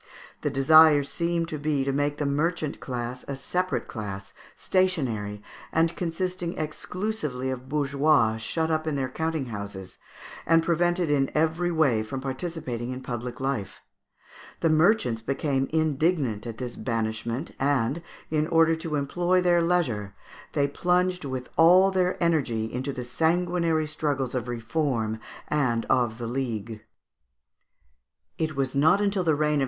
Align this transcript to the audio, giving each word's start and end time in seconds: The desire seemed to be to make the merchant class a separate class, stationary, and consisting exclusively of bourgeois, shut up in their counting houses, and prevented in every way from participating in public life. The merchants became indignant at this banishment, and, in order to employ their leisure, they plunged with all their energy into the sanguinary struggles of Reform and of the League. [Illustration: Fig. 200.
The 0.41 0.49
desire 0.49 1.03
seemed 1.03 1.47
to 1.49 1.59
be 1.59 1.83
to 1.83 1.93
make 1.93 2.17
the 2.17 2.25
merchant 2.25 2.79
class 2.79 3.23
a 3.27 3.35
separate 3.35 3.87
class, 3.87 4.33
stationary, 4.55 5.43
and 5.71 5.95
consisting 5.95 6.57
exclusively 6.57 7.51
of 7.51 7.69
bourgeois, 7.69 8.37
shut 8.37 8.71
up 8.71 8.87
in 8.87 8.95
their 8.95 9.09
counting 9.09 9.45
houses, 9.53 9.99
and 10.47 10.63
prevented 10.63 11.11
in 11.11 11.29
every 11.35 11.71
way 11.71 12.01
from 12.01 12.19
participating 12.19 12.89
in 12.89 13.01
public 13.03 13.39
life. 13.39 13.79
The 14.61 14.71
merchants 14.71 15.21
became 15.21 15.67
indignant 15.71 16.47
at 16.47 16.57
this 16.57 16.77
banishment, 16.77 17.51
and, 17.59 18.01
in 18.31 18.47
order 18.47 18.75
to 18.77 18.95
employ 18.95 19.39
their 19.39 19.61
leisure, 19.61 20.15
they 20.53 20.67
plunged 20.67 21.25
with 21.25 21.47
all 21.57 21.91
their 21.91 22.17
energy 22.19 22.65
into 22.73 22.91
the 22.91 23.03
sanguinary 23.03 23.85
struggles 23.85 24.33
of 24.33 24.47
Reform 24.47 25.19
and 25.47 25.85
of 25.91 26.17
the 26.17 26.25
League. 26.25 26.81
[Illustration: 28.39 28.81
Fig. 29.11 29.13
200. 29.13 29.59